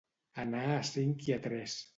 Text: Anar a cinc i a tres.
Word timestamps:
Anar 0.43 0.63
a 0.69 0.79
cinc 0.89 1.29
i 1.31 1.39
a 1.39 1.41
tres. 1.47 1.81